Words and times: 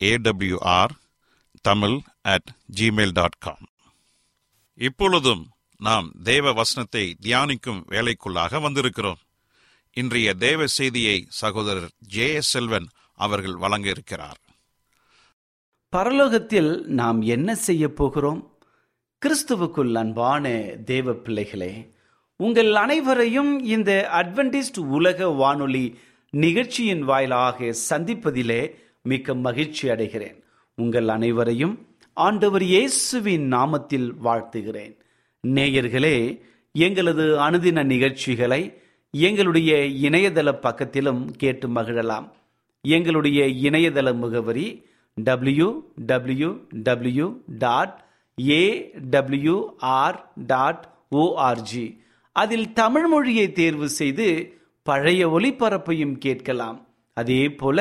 AWR 0.00 0.90
Tamil 1.60 2.00
at 2.22 2.50
Gmail 2.80 3.12
dot 3.12 3.38
com 3.38 3.68
இப்பொழுதும் 4.74 5.50
நாம் 5.76 6.12
தேவ 6.22 6.52
வசனத்தை 6.52 7.16
தியானிக்கும் 7.22 7.82
வேலைக்குள்ளாக 7.88 8.60
வந்திருக்கிறோம். 8.60 9.16
இன்றைய 9.92 10.34
தேவ 10.34 10.66
செய்தியை 10.66 11.26
சகோதரர் 11.28 11.90
ஜே 11.98 12.34
எஸ் 12.34 12.50
செல்வன் 12.50 12.88
அவர்கள் 13.14 13.54
வழங்க 13.54 13.88
இருக்கிறார் 13.88 14.36
பரலோகத்தில் 15.92 16.84
நாம் 16.84 17.20
என்ன 17.20 17.54
செய்ய 17.54 17.92
போகிறோம்? 17.92 18.58
கிறிஸ்துவுக்குள் 19.26 19.94
அன்பான 19.94 20.74
தேவ 20.84 21.12
பிள்ளைகளே 21.12 21.92
உங்கள் 22.36 22.74
அனைவரையும் 22.74 23.64
இந்த 23.64 24.08
அட்வென்டிஸ்ட் 24.12 24.78
உலக 24.78 25.28
வானொலி 25.28 25.98
நிகழ்ச்சியின் 26.30 27.02
வாயிலாக 27.02 27.74
சந்திப்பதிலே 27.90 28.74
மிக்க 29.10 29.34
மகிழ்ச்சி 29.46 29.84
அடைகிறேன். 29.88 30.38
உங்கள் 30.82 31.08
அனைவரையும் 31.16 31.74
ஆண்டவர் 32.26 32.64
இயேசுவின் 32.72 33.46
நாமத்தில் 33.52 34.08
வாழ்த்துகிறேன். 34.24 34.94
நேயர்களே 35.46 36.16
எங்களது 36.86 37.24
அனுதின 37.46 37.84
நிகழ்ச்சிகளை 37.92 38.62
எங்களுடைய 39.10 39.72
இணையதள 40.08 40.48
பக்கத்திலும் 40.64 41.22
கேட்டு 41.42 41.66
மகிழலாம். 41.68 42.26
எங்களுடைய 42.96 43.40
இணையதள 43.68 44.08
முகவரி 44.22 44.66
W 45.26 45.68
W 46.10 46.50
W 46.86 47.26
dot 47.64 47.96
AWR 48.58 50.18
dot 50.52 50.84
ORG 51.20 51.86
அதில் 52.42 52.68
தமிழ் 52.72 53.06
மொழியை 53.06 53.46
தேர்வு 53.52 53.88
செய்து 54.00 54.26
பழைய 54.88 55.22
ஒளிபரப்பையும் 55.28 56.14
கேட்கலாம். 56.26 56.78
அதே 57.20 57.40
போல 57.60 57.78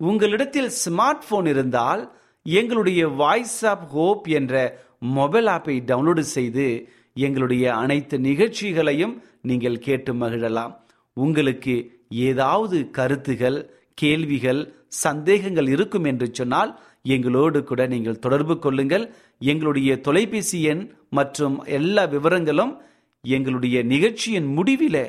உங்களிடத்தில் 0.00 0.70
ஸ்மார்ட் 0.82 1.24
போன் 1.28 1.46
இருந்தால் 1.46 2.02
எங்களுடைய 2.42 3.08
வாய்ஸ் 3.08 3.64
ஆப் 3.66 3.88
ஹோப் 3.88 4.26
என்ற 4.28 4.54
மொபைல் 4.98 5.46
ஆப்பை 5.46 5.74
டவுன்லோடு 5.88 6.24
செய்து 6.36 6.66
எங்களுடைய 7.14 7.74
அனைத்து 7.74 8.18
நிகழ்ச்சிகளையும் 8.18 9.14
நீங்கள் 9.42 9.78
கேட்டு 9.78 10.12
மகிழலாம். 10.12 10.74
உங்களுக்கு 11.16 11.74
ஏதாவது 12.08 12.90
கருத்துகள் 12.90 13.58
கேள்விகள் 13.94 14.60
சந்தேகங்கள் 14.88 15.68
இருக்கும் 15.68 16.04
என்று 16.04 16.26
சொன்னால் 16.32 16.80
எங்களோடு 17.02 17.64
கூட 17.64 17.86
நீங்கள் 17.86 18.18
தொடர்பு 18.18 18.58
கொள்ளுங்கள். 18.58 19.14
எங்களுடைய 19.38 20.00
தொலைபேசி 20.00 20.62
எண் 20.62 20.84
மற்றும் 21.10 21.64
எல்லா 21.78 22.04
விவரங்களும் 22.06 22.76
எங்களுடைய 23.20 23.82
நிகழ்ச்சியின் 23.82 24.46
முடிவில் 24.46 25.02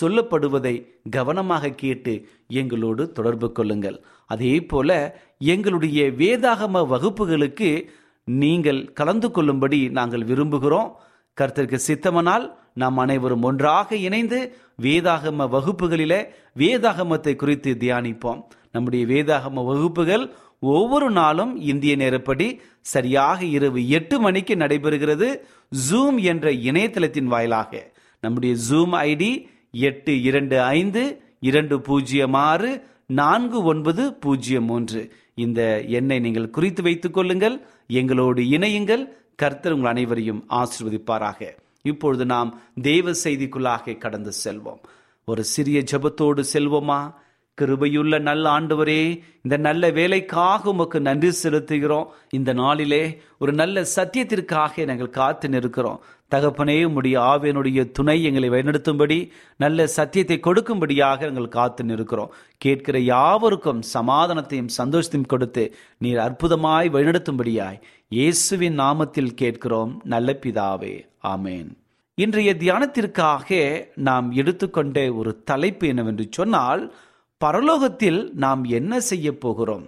சொல்லப்படுவதை 0.00 0.74
கவனமாக 1.10 1.70
கேட்டு 1.82 2.12
எங்களோடு 2.48 3.12
தொடர்பு 3.12 3.52
கொள்ளுங்கள். 3.52 3.96
அதே 4.34 4.54
போல 4.70 4.90
எங்களுடைய 5.52 6.00
வேதாகம 6.20 6.84
வகுப்புகளுக்கு 6.92 7.70
நீங்கள் 8.28 8.80
கலந்து 8.98 9.28
கொள்ளும்படி 9.30 9.80
நாங்கள் 9.98 10.28
விரும்புகிறோம். 10.30 10.90
கர்த்தருக்கு 11.36 11.78
சித்தமனால் 11.88 12.44
நாம் 12.74 12.98
அனைவரும் 13.04 13.44
ஒன்றாக 13.48 13.96
இணைந்து 14.06 14.38
வேதாகம 14.82 15.46
வகுப்புகளில 15.54 16.14
வேதாகமத்தை 16.62 17.32
குறித்து 17.36 17.70
தியானிப்போம். 17.80 18.40
நம்முடைய 18.74 19.02
வேதாகம 19.12 19.64
வகுப்புகள் 19.70 20.24
ஒவ்வொரு 20.74 21.08
நாளும் 21.10 21.52
இந்திய 21.70 21.92
நேரப்படி 21.96 22.46
சரியாக 22.94 23.38
இரவு 23.56 23.80
எட்டு 23.98 24.16
மணிக்கு 24.24 24.54
நடைபெறுகிறது. 24.54 25.28
ஜூம் 25.86 26.18
என்ற 26.30 26.46
இணையதளத்தின் 26.68 27.30
வாயிலாக. 27.34 27.72
நம்முடைய 28.22 28.52
ஜூம் 28.68 28.94
ஐடி 29.10 29.32
எட்டு 29.88 30.12
இரண்டு 30.28 30.56
ஐந்து 30.78 31.02
இரண்டு 31.50 31.76
பூஜ்ஜியம் 31.86 32.36
ஆறு 32.48 32.70
நான்கு 33.12 33.62
ஒன்பது 33.62 34.14
பூஜ்ஜியம் 34.14 34.64
மூன்று. 34.64 35.12
இந்த 35.34 35.80
எண்ணை 35.80 36.18
நீங்கள் 36.18 36.50
குறித்து 36.50 36.82
வைத்துக் 36.82 37.14
கொள்ளுங்கள். 37.14 37.66
எங்களோடு 37.86 38.42
இணையுங்கள். 38.42 39.08
கர்த்தர் 39.36 39.72
உங்கள் 39.72 39.90
அனைவரையும் 39.90 40.44
ஆசிர்வதிப்பாராக. 40.48 41.56
இப்பொழுது 41.82 42.24
நாம் 42.26 42.60
தேவ 42.82 43.10
செய்திக்குள்ளாக 43.24 43.98
கடந்து 43.98 44.32
செல்வோம். 44.44 44.80
ஒரு 45.24 45.44
சிறிய 45.44 45.84
ஜபத்தோடு 45.92 46.44
செல்வோமா? 46.52 47.14
கிருபையுள்ள 47.60 48.20
நல்ல 48.20 48.50
ஆண்டவரே 48.50 49.22
இந்த 49.42 49.56
நல்ல 49.56 49.90
வேலைக்காக 49.90 50.70
உமக்கு 50.70 51.00
நன்றி 51.00 51.30
செலுத்துகிறோம். 51.42 52.06
இந்த 52.30 52.52
நாளிலே 52.52 53.20
ஒரு 53.38 53.52
நல்ல 53.52 53.86
சத்தியத்திற்காக 53.96 54.84
நாங்கள் 54.84 55.10
காத்து 55.10 55.48
நிற்கிறோம். 55.48 56.02
தகப்பனே 56.34 56.76
உம்முடைய 56.86 57.16
ஆவியனுடைய 57.32 57.80
துணை 57.96 58.16
எங்களை 58.28 58.48
வழிநடத்தும்படி 58.54 59.18
நல்ல 59.56 59.86
சத்தியத்தை 59.96 60.38
கொடுக்கும்படியாக 60.46 61.26
எங்கள் 61.30 61.54
காத்து 61.56 61.84
நிற்கிறோம். 61.84 62.32
கேட்கிற 62.64 62.96
யாவருக்கும் 63.12 63.82
சமாதானத்தையும் 63.96 64.72
சந்தோஷத்தையும் 64.78 65.30
கொடுத்து 65.34 65.64
நீர் 65.98 66.20
அற்புதமாய் 66.26 66.90
வழிநடத்தும்படியாய் 66.96 67.78
இயேசுவின் 68.18 68.78
நாமத்தில் 68.80 69.32
கேட்கிறோம். 69.42 69.92
நல்ல 70.14 70.38
பிதாவே 70.42 70.94
ஆமேன். 71.34 71.70
இன்றைய 72.18 72.50
தியானத்திற்காக 72.62 73.58
நாம் 74.08 74.26
எடுத்துக்கொண்ட 74.40 74.98
ஒரு 75.20 75.30
தலைப்பு 75.50 75.86
என்னவென்று 75.92 76.26
சொன்னால் 76.30 76.82
பரலோகத்தில் 77.40 78.20
நாம் 78.44 78.62
என்ன 78.78 79.00
செய்ய 79.10 79.28
போகிறோம்? 79.44 79.86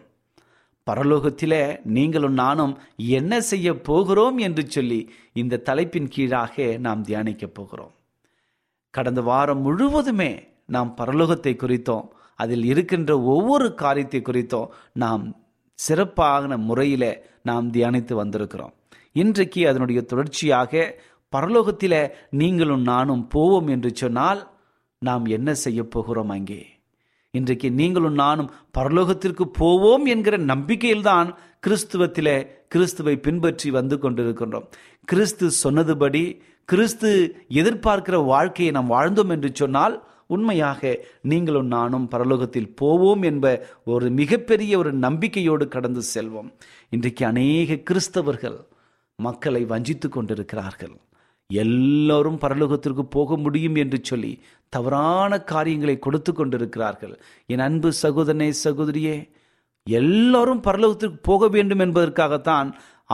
பரலோகத்திலே 0.90 1.80
நீங்களும் 1.84 2.32
நானும் 2.32 2.78
என்ன 2.96 3.40
செய்ய 3.40 3.80
போகிறோம் 3.80 4.38
என்று 4.38 4.70
சொல்லி 4.70 5.10
இந்த 5.32 5.56
தலைப்பின் 5.56 6.08
கீழாக 6.08 6.76
நாம் 6.78 7.02
தியானிக்க 7.02 7.46
போகிறோம். 7.46 7.92
கடந்த 8.90 9.20
வாரம் 9.20 9.60
முழுவதுமே 9.60 10.48
நாம் 10.66 10.94
பரலோகத்தை 10.96 11.56
குறித்தோம். 11.56 12.12
அதில் 12.36 12.64
இருக்கின்ற 12.64 13.20
ஒவ்வொரு 13.20 13.74
காரியத்தை 13.74 14.20
குறித்தும். 14.20 14.68
நாம் 14.92 15.36
சிறப்பான 15.74 16.56
முறையில் 16.56 17.24
நாம் 17.42 17.72
தியானித்து 17.72 18.14
வந்திருக்கிறோம். 18.24 18.72
இன்றைக்கு 19.12 19.68
அதனுடைய 19.68 20.02
தொடர்ச்சியாக 20.02 21.00
பரலோகத்தில் 21.32 22.12
நீங்களும் 22.30 22.82
நானும் 22.82 23.28
போவோம் 23.28 23.66
என்று 23.66 23.94
சொன்னால் 23.94 24.52
நாம் 24.98 25.24
என்ன 25.24 25.54
செய்ய 25.54 25.82
போகிறோம் 25.84 26.28
அங்கே? 26.28 26.73
இன்றைக்கு 27.38 27.68
நீங்களும் 27.70 28.14
நானும் 28.14 28.50
பரலோகத்திற்கு 28.78 29.44
போவோம் 29.58 30.04
என்கிற 30.04 30.34
நம்பிக்கையில்தான் 30.38 31.28
கிறிஸ்துவத்திலே 31.66 32.34
கிறிஸ்துவை 32.68 33.14
பின்பற்றி 33.16 33.68
வந்து 33.70 33.96
கொண்டிருக்கின்றோம். 33.96 34.66
கிறிஸ்து 35.04 35.46
சொன்னதுபடி 35.62 36.22
கிறிஸ்து 36.68 37.10
எதிர்பார்க்கிற 37.60 38.24
வாழ்க்கையை 38.24 38.74
நாம் 38.74 38.90
வாழ்ந்தோம் 38.90 39.28
என்று 39.28 39.50
சொன்னால் 39.54 39.96
உண்மையாக 40.26 40.92
நீங்களும் 41.22 41.66
நானும் 41.66 42.06
பரலோகத்தில் 42.10 42.70
போவோம் 42.74 43.22
என்ப 43.22 43.46
ஒரு 43.84 44.10
மிகப்பெரிய 44.10 44.78
ஒரு 44.78 44.92
நம்பிக்கையோடு 44.98 45.66
கடந்து 45.68 46.04
செல்வோம். 46.14 46.52
இன்றைக்கு 46.90 47.24
அநேக 47.26 47.80
கிறிஸ்தவர்கள் 47.90 48.58
மக்களை 49.18 49.64
வஞ்சித்து 49.64 50.08
கொண்டிருக்கிறார்கள். 50.08 50.94
எல்லோரும் 51.50 52.38
பரலோகத்திற்கு 52.38 53.02
போக 53.10 53.36
முடியும் 53.36 53.74
என்று 53.74 53.98
சொல்லி 54.02 54.30
தவறான 54.74 55.32
காரியங்களை 55.52 55.96
கொடுத்து 56.06 56.32
கொண்டிருக்கிறார்கள். 56.32 57.14
என் 57.52 57.64
அன்பு 57.66 57.90
சகோதரனே 58.02 58.48
சகோதரியே 58.66 59.16
எல்லோரும் 59.86 60.64
பரலோகத்திற்கு 60.66 61.18
போக 61.30 61.48
வேண்டும் 61.54 61.82
என்பதற்காகத்தான் 61.86 62.68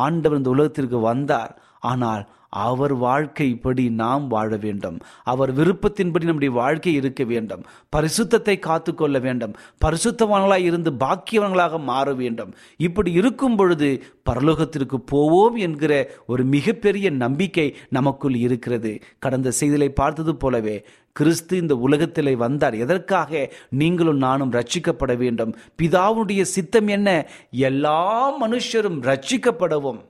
ஆண்டவர் 0.04 0.40
இந்த 0.40 0.50
உலகத்திற்கு 0.56 0.98
வந்தார். 1.10 1.52
ஆனால் 1.90 2.22
அவர் 2.50 2.97
வாழ்க்கைப்படி 2.97 3.90
நாம் 3.90 4.28
வாழ 4.28 4.57
வேண்டும். 4.57 4.99
அவர் 5.25 5.57
விருப்பத்தின்படி 5.57 6.25
நம்முடைய 6.25 6.54
வாழ்க்கை 6.54 6.95
இருக்க 6.95 7.25
வேண்டும். 7.25 7.64
பரிசுத்தத்தை 7.97 8.59
காத்து 8.59 8.95
கொள்ள 8.95 9.19
வேண்டும். 9.19 9.57
பரிசுத்தவங்களாய் 9.85 10.62
இருந்து 10.62 10.90
பாக்கியவன்களாக 10.90 11.80
மாற 11.80 12.14
வேண்டும். 12.14 12.54
இப்படி 12.76 13.12
இருக்கும் 13.12 13.57
பொழுது 13.57 14.02
பரலோகத்திற்கு 14.30 14.95
போவோம் 14.95 15.54
என்கிற 15.54 16.11
ஒரு 16.26 16.45
மிகப்பெரிய 16.45 17.11
நம்பிக்கை 17.11 17.76
நமக்குள் 17.88 18.35
இருக்கிறது. 18.35 18.99
கடந்த 19.19 19.50
செய்திகளை 19.50 19.92
பார்த்தது 19.92 20.37
போலவே 20.37 20.85
கிறிஸ்து 21.12 21.57
இந்த 21.57 21.76
உலகத்திலே 21.76 22.35
வந்தார். 22.35 22.75
எதற்காக? 22.75 23.52
நீங்களும் 23.69 24.16
நானும் 24.16 24.52
ரட்சிக்கப்பட 24.52 25.16
வேண்டும். 25.16 25.57
பிதாவுடைய 25.83 26.42
சித்தம் 26.42 26.87
என்ன? 26.87 27.26
எல்லா 27.50 28.35
மனுஷரும் 28.42 29.00
ரட்சிக்கப்படவும் 29.00 30.09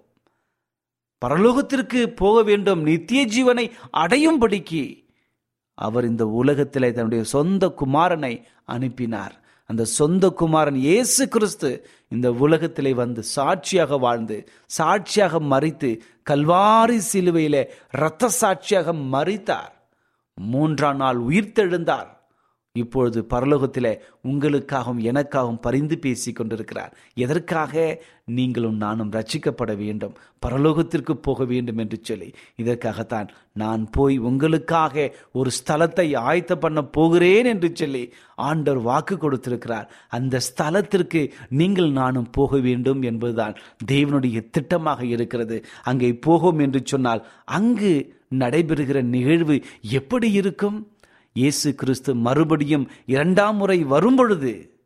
பரலோகத்திற்கு 1.25 2.07
போக 2.07 2.43
வேண்டும். 2.43 2.83
நித்திய 2.83 3.21
ஜீவனை 3.35 3.65
அடையும்படிக்கு 4.03 4.83
அவர் 5.75 6.05
இந்த 6.05 6.25
உலகத்தில் 6.41 6.93
தன்னுடைய 6.93 7.25
சொந்த 7.25 7.75
குமாரனை 7.81 8.35
அனுப்பினார். 8.65 9.35
அந்த 9.71 9.85
சொந்த 9.85 10.25
குமாரன் 10.41 10.75
இயேசு 10.75 11.29
கிறிஸ்து 11.29 11.71
இந்த 12.09 12.29
உலகத்திலே 12.45 12.93
வந்து 12.93 13.23
சாட்சியாக 13.23 13.99
வாழ்ந்து 13.99 14.37
சாட்சியாக 14.79 15.41
மறித்து 15.53 15.91
கல்வாரி 16.31 16.99
சிலுவையிலே 17.13 17.63
இரத்த 17.99 18.33
சாட்சியாக 18.41 18.93
மறித்தார் 19.15 19.75
மூன்றாம் 20.35 20.97
நாள் 20.97 21.19
உயிர்த்தெழுந்தார். 21.29 22.11
இப்பொழுது 22.73 23.27
பரலோகத்தில் 23.31 23.99
உங்களுக்காகவும் 24.29 25.01
எனக்காகவும் 25.01 25.61
பரிந்து 25.61 25.99
பேசி 25.99 26.33
கொண்டிருக்கிறார். 26.33 26.97
எதற்காக? 27.15 28.03
நீங்களும் 28.25 28.77
நானும் 28.77 29.11
ரட்சிக்கப்பட 29.11 29.77
வேண்டும். 29.77 30.15
பரலோகத்திற்கு 30.47 31.13
போக 31.13 31.45
வேண்டும் 31.45 31.79
என்று 31.79 31.99
சொல்லி. 32.03 32.33
இதற்காகத்தான் 32.57 33.29
நான் 33.53 33.89
போய் 33.91 34.19
உங்களுக்காக 34.19 35.15
ஒரு 35.33 35.51
ஸ்தலத்தை 35.51 36.07
ஆயத்த 36.17 36.55
பண்ண 36.55 36.83
போகிறேன் 36.83 37.45
என்று 37.45 37.71
சொல்லி 37.75 38.13
ஆண்டவர் 38.37 38.83
வாக்கு 38.83 39.17
கொடுத்திருக்கிறார். 39.17 39.91
அந்த 40.09 40.41
ஸ்தலத்திற்கு 40.51 41.31
நீங்கள் 41.49 41.91
நானும் 41.91 42.31
போக 42.31 42.59
வேண்டும் 42.59 43.03
என்பதுதான் 43.03 43.57
தேவனுடைய 43.93 44.51
திட்டமாக 44.59 45.03
இருக்கிறது. 45.03 45.65
அங்கே 45.83 46.13
போகும் 46.13 46.59
என்று 46.59 46.83
சொன்னால் 46.85 47.27
அங்கு 47.45 48.19
நடைபெறுகிற 48.39 49.03
நிகழ்வு 49.03 49.63
எப்படி 49.81 50.33
இருக்கும்? 50.33 50.93
இயேசு 51.33 51.75
கிறிஸ்து 51.75 52.15
மறுபடியும் 52.15 52.91
இரண்டாம் 53.07 53.57
முறை 53.57 53.85
வரும்பொழுது 53.85 54.79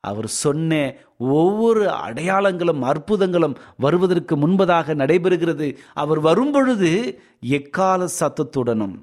அவர் 0.00 0.26
சொன்ன 0.26 0.94
ஒவ்வொரு 1.18 1.88
அடையாளங்களும் 1.88 2.82
அற்புதங்களும் 2.82 3.56
வருவதற்கு 3.76 4.36
முன்பதாக 4.36 4.94
நடைபெறுகிறது. 4.94 5.76
அவர் 5.94 6.20
வரும்பொழுது 6.20 7.20
எக்கால 7.40 8.06
சத்தத்துடனும் 8.20 8.96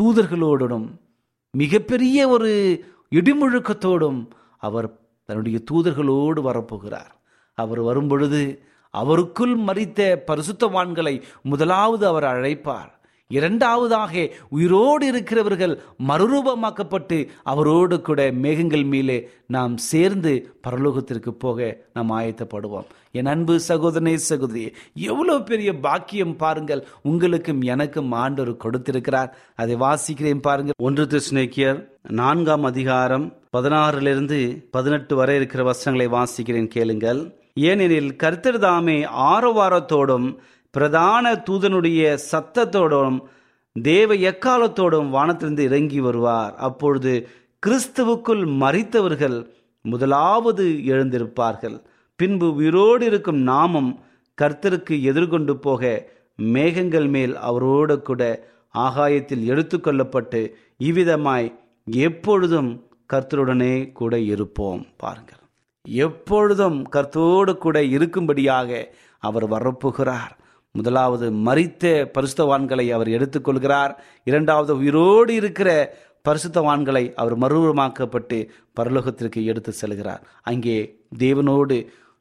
தூதர்களோடனும் 0.00 0.86
மிகப்பெரிய 1.50 2.28
ஒரு 2.28 2.84
இடிமுழுக்கத்தோடும் 3.10 4.28
அவர் 4.58 4.98
தன்னுடைய 5.24 5.58
தூதர்களோடு 5.72 6.40
வரப்போகிறார். 6.48 7.12
அவர் 7.54 7.80
வரும்பொழுது 7.80 8.62
அவருக்குள் 8.94 9.54
மறித்த 9.66 10.16
பரிசுத்தவான்களை 10.26 11.22
முதலாவது 11.42 12.06
அவர் 12.06 12.24
அழைப்பார். 12.24 12.92
இரண்டாவதாக 13.38 14.24
உயிரோடு 14.56 15.06
இருக்கிறவர்கள் 15.06 15.74
மறுரூபமாக்கப்பட்டு 16.08 17.18
அவரோடு 17.52 17.96
கூட 18.08 18.20
மேகங்கள் 18.44 18.86
மேலே 18.94 19.18
நாம் 19.46 19.74
சேர்ந்து 19.90 20.32
பரலோகத்திற்கு 20.66 21.30
போக 21.44 21.58
நாம் 21.94 22.12
ஆயத்தப்படுவோம். 22.18 22.88
என் 23.18 23.30
அன்பு 23.32 23.54
சகோதரனே 23.68 24.14
சகோதரியே 24.28 24.70
எவ்வளோ 25.08 25.34
பெரிய 25.50 25.70
பாக்கியம் 25.86 26.36
பாருங்கள். 26.36 26.82
உங்களுக்கும் 27.02 27.60
எனக்கும் 27.72 28.12
ஆண்டவர் 28.22 28.62
கொடுத்திருக்கிறார். 28.64 29.30
அதை 29.54 29.74
வாசிக்கிறேன் 29.86 30.44
பாருங்கள். 30.48 30.78
ஒன்று 30.88 31.04
திருஷ்ணேக்கியர் 31.04 31.80
நான்காம் 32.20 32.64
அதிகாரம் 32.64 33.26
பதினாறிலிருந்து 33.56 34.40
பதினெட்டு 34.70 35.16
வரை 35.16 35.36
இருக்கிற 35.36 35.62
வசனங்களை 35.64 36.08
வாசிக்கிறேன் 36.18 36.72
கேளுங்கள். 36.76 37.22
ஏனெனில் 37.68 38.10
கர்த்தர் 38.16 38.58
தாமே 38.58 38.98
ஆரவாரத்தோடும் 39.32 40.28
பிரதான 40.74 41.32
தூதனுடைய 41.48 42.02
சத்தத்தோடும் 42.32 43.18
தேவ 43.76 44.14
எக்காலத்தோடும் 44.30 45.08
வானத்திலிருந்து 45.08 45.64
இறங்கி 45.64 46.00
வருவார். 46.00 46.54
அப்பொழுது 46.68 47.12
கிறிஸ்துவுக்குள் 47.66 48.44
மறித்தவர்கள் 48.62 49.36
முதலாவது 49.84 50.64
எழுந்திருப்பார்கள். 50.92 51.76
பின்பு 52.20 52.48
உயிரோடு 52.54 53.04
இருக்கும் 53.06 53.40
நாமும் 53.50 53.92
கர்த்தருக்கு 54.38 54.94
எதிர்கொண்டு 55.02 55.54
போக 55.56 55.92
மேகங்கள் 56.36 57.08
மேல் 57.08 57.34
அவரோடு 57.48 57.96
கூட 58.02 58.22
ஆகாயத்தில் 58.74 59.44
எடுத்துக்கொள்ளப்பட்டு 59.50 60.40
இவ்விதமாய் 60.78 61.48
எப்பொழுதும் 61.84 62.70
கர்த்தருடனே 63.12 63.74
கூட 63.92 64.14
இருப்போம் 64.32 64.82
பாருங்கள். 64.96 65.42
எப்பொழுதும் 65.84 66.78
கர்த்தரோடு 66.92 67.54
கூட 67.64 67.78
இருக்கும்படியாக 67.96 68.70
அவர் 69.22 69.46
வரப்போகிறார். 69.50 70.32
முதலாவது 70.74 71.26
மறித்த 71.46 71.84
பரிசுத்தவான்களை 72.16 72.86
அவர் 72.90 73.08
எடுத்துக்கொள்கிறார். 73.08 73.92
இரண்டாவது 74.24 74.76
உயிரோடு 74.76 75.34
இருக்கிற 75.34 75.70
பரிசுத்தவான்களை 76.28 77.04
அவர் 77.12 77.34
மறுரூபமாக்கப்பட்டு 77.38 78.38
பரலோகத்திற்கு 78.80 79.40
எடுத்து 79.44 79.72
செல்கிறார். 79.80 80.22
அங்கே 80.42 80.76
தேவனோடு 81.18 81.76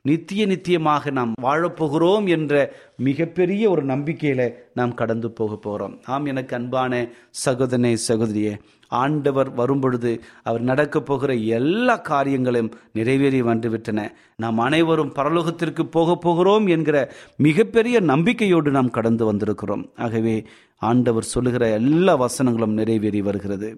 நித்திய 0.05 0.45
நித்தியமாக 0.45 1.11
நாம் 1.11 1.33
வாழப்போகிறோம் 1.41 2.27
என்ற 2.27 2.53
மிகப்பெரிய 2.97 3.63
ஒரு 3.69 3.83
நம்பிக்கையில 3.85 4.41
நாம் 4.73 4.93
கடந்து 4.93 5.31
போக 5.31 5.55
போகிறோம் 5.55 5.95
ஆம் 6.05 6.25
எனக்கு 6.25 6.55
அன்பான 6.55 7.01
சகோதரனே 7.45 7.91
சகோதரியே 8.07 8.53
ஆண்டவர் 8.91 9.49
வரும்பொழுது 9.53 10.11
அவர் 10.43 10.61
நடக்கப் 10.61 11.05
போகிற 11.05 11.33
எல்லா 11.33 11.95
காரியங்களும் 11.95 12.69
நிறைவேறி 12.93 13.41
வந்துவிட்டன. 13.41 13.99
நாம் 14.35 14.57
அனைவரும் 14.57 15.13
பரலோகத்திற்கு 15.15 15.83
போக 15.83 16.15
போகிறோம் 16.15 16.67
என்கிற 16.67 16.97
மிகப்பெரிய 17.37 17.99
நம்பிக்கையோடு 17.99 18.71
நாம் 18.71 18.89
கடந்து 18.89 19.33
வந்திருக்கிறோம். 19.33 19.85
ஆகவே 19.97 20.35
ஆண்டவர் 20.77 21.31
சொல்லுகிற 21.33 21.69
எல்லா 21.69 22.15
வசனங்களும் 22.15 22.73
நிறைவேறி 22.73 23.21
வருகிறது. 23.21 23.69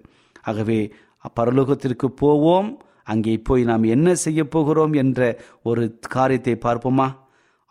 ஆகவே 0.42 0.92
பரலோகத்திற்கு 1.40 2.06
போவோம். 2.16 2.82
அங்கே 3.04 3.36
போய் 3.38 3.62
நாம் 3.64 3.82
என்ன 3.94 4.14
செய்ய 4.14 4.40
போகிறோம் 4.48 4.92
என்ற 4.92 5.20
ஒரு 5.62 5.82
காரியத்தை 6.08 6.54
பார்ப்போமா? 6.54 7.08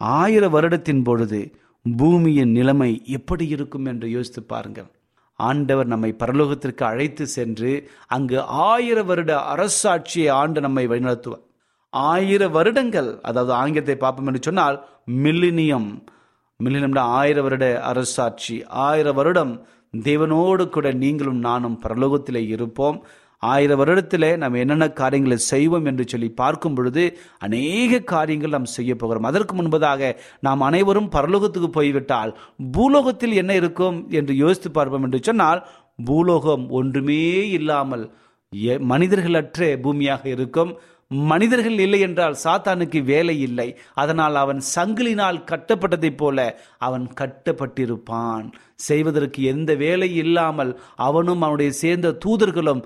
ஆயிரம் 0.02 0.54
வருடத்தின் 0.54 1.04
பொழுது 1.04 1.40
பூமியின் 1.98 2.52
நிலைமை 2.52 3.02
எப்படி 3.06 3.48
இருக்கும் 3.48 3.86
என்று 3.86 4.10
யோசித்து 4.10 4.44
பாருங்கள். 4.44 4.90
ஆண்டவர் 5.34 5.86
நம்மை 5.86 6.16
பரலோகத்திற்கு 6.20 6.84
அழைத்து 6.84 7.28
சென்று 7.28 7.90
அங்கு 8.08 8.42
ஆயிர 8.42 9.04
வருட 9.04 9.32
அரசாட்சியை 9.56 10.30
ஆண்டு 10.32 10.62
நம்மை 10.62 10.88
வழிநடத்துவார். 10.88 11.44
ஆயிர 11.90 12.48
வருடங்கள் 12.48 13.20
அதாவது 13.22 13.54
ஆங்கிலத்தை 13.54 13.96
பார்ப்போம் 13.96 14.28
என்று 14.28 14.42
சொன்னால் 14.44 14.88
மில்லினியம். 15.12 16.04
மில்லினியம்னா 16.63 17.00
ஆயிர 17.00 17.42
வருட 17.42 17.82
அரசாட்சி. 17.82 18.66
ஆயிர 18.66 19.12
வருடம் 19.12 19.66
தேவனோடு 19.98 20.70
கூட 20.70 20.92
நீங்களும் 20.92 21.38
நானும் 21.38 21.80
பரலோகத்திலே 21.84 22.48
இருப்போம். 22.48 23.06
ஆயிரம் 23.52 23.80
வருடத்தில் 23.82 24.28
நாம் 24.42 24.60
என்னென்ன 24.62 24.86
காரியங்களை 25.00 25.38
செய்வோம் 25.52 25.88
என்று 25.92 26.04
சொல்லி 26.12 26.30
பார்க்கும் 26.42 26.76
பொழுது 26.78 27.04
அநேக 27.46 28.00
காரியங்கள் 28.14 28.56
நாம் 28.56 28.74
செய்ய 28.76 28.92
போகிறோம். 28.96 29.28
அதற்கு 29.30 29.54
முன்பதாக 29.60 30.12
நாம் 30.48 30.66
அனைவரும் 30.70 31.12
பரலோகத்துக்கு 31.16 31.70
போய்விட்டால் 31.78 32.34
பூலோகத்தில் 32.78 33.36
என்ன 33.42 33.54
இருக்கும் 33.62 34.00
என்று 34.20 34.36
யோசித்து 34.44 34.72
பார்ப்போம் 34.72 35.06
என்று 35.10 35.22
சொன்னால் 35.30 35.62
பூலோகம் 36.10 36.66
ஒன்றுமே 36.80 37.22
இல்லாமல் 37.60 38.06
மனிதர்களற்ற 38.92 39.68
பூமியாக 39.84 40.24
இருக்கும். 40.36 40.74
மனிதர்கள் 41.32 41.78
இல்லை 41.86 41.98
என்றால் 42.06 42.36
சாத்தானுக்கு 42.44 43.00
வேலை 43.10 43.36
இல்லை. 43.48 43.66
அதனால் 44.02 44.36
அவன் 44.42 44.62
சங்கிலினால் 44.76 45.40
கட்டப்பட்டதைப் 45.50 46.20
போல 46.22 46.38
அவன் 46.88 47.06
கட்டப்பட்டிருப்பான். 47.20 48.46
செய்வதற்கு 48.88 49.40
எந்த 49.54 49.72
வேலை 49.84 50.10
இல்லாமல் 50.24 50.72
அவனும் 51.08 51.44
அவனுடைய 51.46 51.72
சேர்ந்த 51.82 52.18
தூதர்களும் 52.26 52.82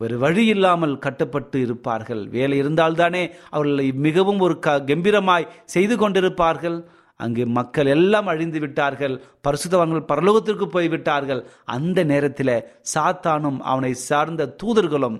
வேறு 0.00 0.16
வழி 0.22 0.42
இல்லாமல் 0.54 0.94
கட்டப்பட்டு 1.04 1.58
இருப்பார்கள். 1.66 2.22
வேலை 2.34 2.56
இருந்தால்தானே 2.62 3.22
அவர்களை 3.54 3.86
மிகவும் 4.06 4.40
ஒரு 4.46 4.54
க 4.66 4.74
கம்பீரமாய் 4.90 5.50
செய்து 5.74 5.94
கொண்டிருப்பார்கள். 6.02 6.76
அங்கு 7.20 7.44
மக்கள் 7.58 7.88
எல்லாம் 7.94 8.28
அழிந்து 8.32 8.58
விட்டார்கள். 8.64 9.14
பரிசுத்தவான்கள் 9.46 10.08
பரலோகத்திற்கு 10.10 10.66
போய்விட்டார்கள் 10.74 11.42
அந்த 11.76 11.98
நேரத்தில் 12.12 12.56
சாத்தானும் 12.94 13.58
அவனை 13.72 13.92
சார்ந்த 14.08 14.52
தூதர்களும் 14.62 15.18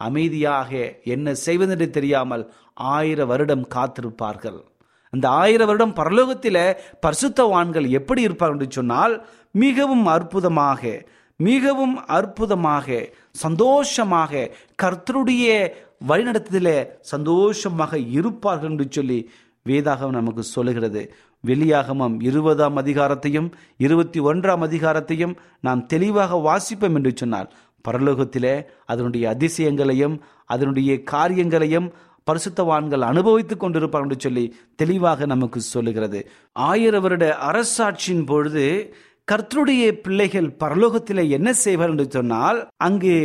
அமைதியாக 0.00 0.70
என்ன 1.14 1.32
செய்வதென்று 1.46 1.88
தெரியாமல் 1.90 2.44
ஆயிர 2.94 3.20
வருடம் 3.30 3.64
காத்திருப்பார்கள். 3.76 4.58
அந்த 5.12 5.26
ஆயிர 5.42 5.62
வருடம் 5.68 5.98
பரலோகத்தில் 6.00 6.64
பரிசுத்தவான்கள் 7.06 7.86
எப்படி 7.98 8.20
இருப்பார்கள் 8.26 8.58
என்று 8.58 8.78
சொன்னால் 8.78 9.14
மிகவும் 9.62 10.06
அற்புதமாக 10.16 10.82
மிகவும் 11.38 12.06
அற்புதமாக 12.06 12.86
சந்தோஷமாக 13.32 14.50
கர்த்தருடைய 14.82 15.46
வழிநடத்தத்திலே 16.08 16.78
சந்தோஷமாக 17.00 17.98
இருப்பார்கள் 17.98 18.70
என்று 18.70 18.86
சொல்லி 18.90 19.30
வேதாகம் 19.66 20.16
நமக்கு 20.18 20.42
சொல்லுகிறது. 20.42 21.02
வெளியாகமம் 21.46 22.16
இருபதாம் 22.22 22.76
அதிகாரத்தையும் 22.76 23.48
இருபத்தி 23.76 24.20
ஒன்றாம் 24.20 24.64
அதிகாரத்தையும் 24.68 25.34
நாம் 25.60 25.86
தெளிவாக 25.86 26.40
வாசிப்போம் 26.48 26.94
என்று 26.94 27.12
சொன்னால் 27.14 27.52
பரலோகத்திலே 27.88 28.54
அதனுடைய 28.86 29.36
அதிசயங்களையும் 29.38 30.16
அதனுடைய 30.46 31.02
காரியங்களையும் 31.02 31.92
பரிசுத்தவான்கள் 32.30 33.04
அனுபவித்துக் 33.10 33.62
கொண்டிருப்பார்கள் 33.64 34.08
என்று 34.08 34.20
சொல்லி 34.20 34.56
தெளிவாக 34.76 35.26
நமக்கு 35.26 35.60
சொல்லுகிறது. 35.60 36.30
ஆயிரம் 36.52 37.02
வருட 37.02 37.36
அரசாட்சியின் 37.50 38.26
பொழுது 38.26 38.64
கர்த்தருடைய 39.28 39.84
பிள்ளைகள் 40.04 40.48
பரலோகத்திலே 40.60 41.24
என்ன 41.36 41.48
செய்வார் 41.64 41.90
என்று 41.92 42.06
சொன்னால் 42.10 42.58
அங்கு 42.86 43.16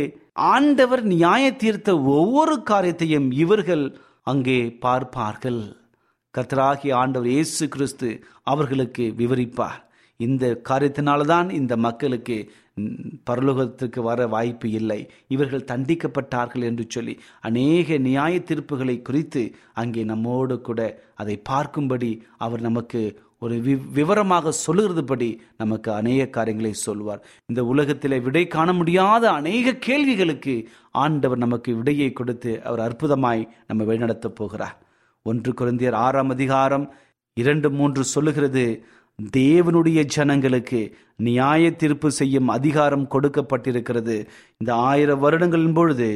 ஆண்டவர் 0.50 1.02
நியாய 1.12 1.44
தீர்த்த 1.52 1.90
ஒவ்வொரு 2.16 2.54
காரியத்தையும் 2.62 3.28
இவர்கள் 3.42 3.84
அங்கே 4.22 4.58
பார்ப்பார்கள். 4.84 5.62
கர்த்தராகிய 6.34 6.92
ஆண்டவர் 7.02 7.30
இயேசு 7.34 7.64
கிறிஸ்து 7.68 8.08
அவர்களுக்கு 8.42 9.04
விவரிப்பார். 9.18 9.80
இந்த 10.20 10.44
காரியத்தினால்தான் 10.68 11.48
இந்த 11.50 11.74
மக்களுக்கு 11.86 12.36
பரலோகத்திற்கு 13.30 14.00
வர 14.00 14.20
வாய்ப்பு 14.26 14.68
இல்லை. 14.70 15.00
இவர்கள் 15.28 15.68
தண்டிக்கப்பட்டார்கள் 15.70 16.64
என்று 16.70 16.84
சொல்லி 16.88 17.14
அநேக 17.40 17.98
நியாய 18.08 18.34
தீர்ப்புகளை 18.50 18.96
குறித்து 19.02 19.42
அங்கே 19.82 20.04
நம்மோடு 20.12 20.56
கூட 20.60 20.80
அதை 21.14 21.36
பார்க்கும்படி 21.50 22.10
அவர் 22.38 22.60
நமக்கு 22.60 23.02
ஒரு 23.44 23.54
வி 23.66 23.74
விவரமாக 23.96 24.52
சொல்லுகிறதுபடி 24.64 25.28
நமக்கு 25.62 25.88
அநேக 26.00 26.26
காரியங்களை 26.36 26.72
சொல்வார். 26.86 27.22
இந்த 27.50 27.60
உலகத்திலே 27.72 28.18
விடை 28.26 28.44
காண 28.54 28.68
முடியாத 28.80 29.24
அநேக 29.38 29.76
கேள்விகளுக்கு 29.86 30.54
ஆண்டவர் 31.04 31.44
நமக்கு 31.44 31.70
விடையை 31.80 32.10
கொடுத்து 32.12 32.52
அவர் 32.68 32.84
அற்புதமாய் 32.86 33.42
நம்ம 33.68 33.84
வழிநடத்தப் 33.90 34.38
போகிறார். 34.40 34.76
ஒன்று 35.26 35.52
குழந்தையர் 35.60 35.98
ஆறாம் 36.06 36.32
அதிகாரம் 36.36 36.86
இரண்டு 37.36 37.68
மூன்று 37.78 38.02
சொல்லுகிறது 38.14 38.64
தேவனுடைய 39.36 40.00
ஜனங்களுக்கு 40.14 40.80
நியாய 41.26 41.64
தீர்ப்பு 41.80 42.08
செய்யும் 42.20 42.48
அதிகாரம் 42.48 43.08
கொடுக்கப்பட்டிருக்கிறது. 43.14 44.16
இந்த 44.60 44.70
ஆயிரம் 44.90 45.22
வருடங்களின் 45.24 45.76
பொழுது 45.78 46.08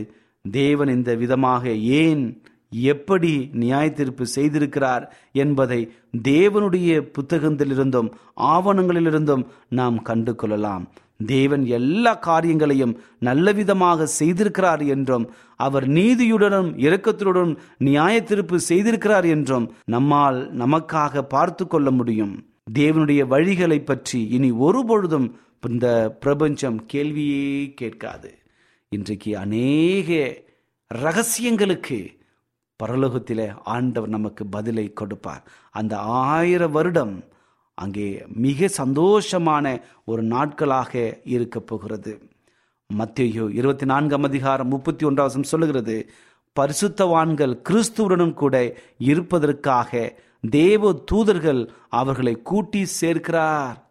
தேவன் 0.44 0.90
இந்த 0.97 1.11
விதமாக 1.23 1.64
ஏன் 2.02 2.25
எப்படி 2.70 3.50
நியாய 3.52 3.90
தீர்ப்பு 3.90 4.26
செய்திருக்கிறார் 4.34 5.04
என்பதை 5.32 5.92
தேவனுடைய 6.28 7.10
புத்தகத்திலிருந்தும் 7.18 8.12
ஆவணங்களிலிருந்தும் 8.37 9.44
நாம் 9.68 10.02
கண்டு 10.02 10.34
கொள்ளலாம் 10.34 10.88
தேவன் 11.26 11.66
எல்லா 11.66 12.14
காரியங்களையும் 12.14 12.98
நல்ல 13.18 13.52
விதமாக 13.52 14.08
செய்திருக்கிறார் 14.18 14.87
என்றும் 14.87 15.30
அவர் 15.56 15.88
நீதியுடனும் 15.88 16.68
இரக்கத்துடனும் 16.76 17.56
நியாய 17.78 18.22
தீர்ப்பு 18.22 18.60
செய்திருக்கிறார் 18.68 19.26
என்றும் 19.28 19.72
நம்மால் 19.84 20.50
நமக்காக 20.56 21.22
பார்த்து 21.22 21.66
கொள்ள 21.66 21.90
முடியும். 21.90 22.44
தேவனுடைய 22.78 23.20
வழிகளை 23.26 23.84
பற்றி 23.84 24.26
இனி 24.28 24.50
ஒருபொழுதும் 24.50 25.37
இந்த 25.68 26.16
பிரபஞ்சம் 26.20 26.87
கேள்வியே 26.92 27.75
கேட்காது. 27.75 28.30
இன்றைக்கு 28.88 29.38
அநேக 29.38 30.37
ரகசியங்களுக்கு 30.94 32.17
பரலோகத்திலே 32.82 33.54
ஆண்டவர் 33.64 34.08
நமக்கு 34.08 34.47
பதிலை 34.47 34.92
கொடுப்பார். 34.92 35.42
அந்த 35.70 35.99
ஆயிரம் 35.99 36.70
வருடம் 36.70 37.25
அங்கே 37.75 38.25
மிக 38.28 38.68
சந்தோஷமான 38.76 39.80
ஒரு 40.04 40.23
நாட்களாக 40.23 41.20
இருக்க 41.25 41.61
போகிறது. 41.61 42.30
மத்தியோ 42.99 43.54
இருபத்தி 43.54 43.87
நான்காம் 43.87 44.23
அதிகாரம் 44.23 44.68
முப்பத்தி 44.68 45.06
ஒன்றாவது 45.06 45.44
சொல்லுகிறது 45.44 46.11
பரிசுத்தவான்கள் 46.61 47.61
கிறிஸ்துவுடனும் 47.68 48.35
கூட 48.35 48.75
இருப்பதற்காக 48.99 50.20
தேவ 50.50 50.92
தூதர்கள் 50.92 51.68
அவர்களை 51.88 52.42
கூட்டி 52.42 52.87
சேர்க்கிறார். 53.00 53.88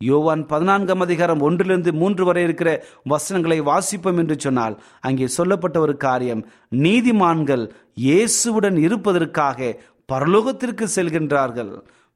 யோவான் 0.00 0.46
பதினான்காம் 0.46 1.00
அதிகாரம் 1.00 1.40
ஒன்றிலிருந்து 1.40 1.92
மூன்று 1.92 2.24
வரை 2.24 2.42
இருக்கிற 2.42 2.84
வசனங்களை 3.02 3.60
வாசிப்போம் 3.60 4.16
என்று 4.16 4.40
சொன்னால் 4.40 4.74
அங்கே 5.00 5.26
சொல்லப்பட்ட 5.26 5.80
ஒரு 5.80 5.96
காரியம் 5.96 6.42
நீதிமான்கள் 6.70 7.70
இயேசுவுடன் 8.00 8.76
இருப்பதற்காக 8.78 9.78
பரலோகத்திற்கு 10.12 10.86
செல்கின்றார்கள். 10.96 11.72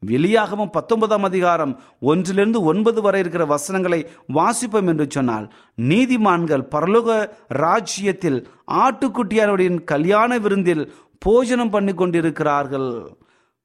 வெளியாகவும் 0.07 0.71
பத்தொன்பதாம் 0.71 1.23
அதிகாரம் 1.23 1.73
ஒன்றிலிருந்து 2.01 2.63
ஒன்பது 2.63 3.03
வரை 3.03 3.21
இருக்கிற 3.21 3.47
வசனங்களை 3.47 4.07
வாசிப்போம் 4.35 4.87
என்று 4.87 5.07
சொன்னால் 5.09 5.53
நீதிமான்கள் 5.79 6.69
பரலோக 6.71 7.29
ராஜ்யத்தில் 7.49 8.47
ஆட்டுக்குட்டியாருடைய 8.85 9.85
கல்யாண 9.85 10.39
விருந்தில் 10.39 10.93
போஜனம் 11.19 11.71
பண்ணி 11.71 11.95
கொண்டிருக்கிறார்கள் 11.95 12.91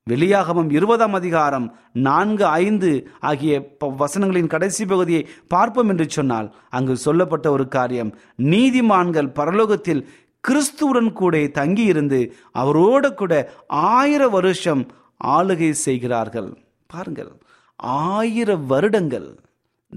வெளியாகவும் 0.10 0.72
இருபதாம் 0.72 1.14
அதிகாரம் 1.14 1.76
நான்கு 1.94 2.46
ஐந்து 2.46 2.90
ஆகிய 3.20 3.68
ப- 3.78 3.96
வசனங்களின் 4.00 4.48
கடைசி 4.48 4.86
பகுதியை 4.86 5.28
பார்ப்போம் 5.48 5.90
என்று 5.90 6.10
சொன்னால் 6.10 6.56
அங்கு 6.70 6.98
சொல்லப்பட்ட 6.98 7.52
ஒரு 7.52 7.68
காரியம். 7.68 8.12
நீதிமான்கள் 8.38 9.30
பரலோகத்தில் 9.34 10.04
கிறிஸ்துவுடன் 10.44 11.12
கூட 11.12 11.48
தங்கியிருந்து 11.48 12.20
அவரோடு 12.52 13.14
கூட 13.14 13.34
ஆயிரம் 13.68 14.32
வருஷம் 14.32 14.84
ஆளுகை 15.24 15.72
செய்கிறார்கள். 15.72 16.50
பாருங்கள் 16.88 17.32
ஆயிரம் 17.76 18.66
வருடங்கள் 18.66 19.40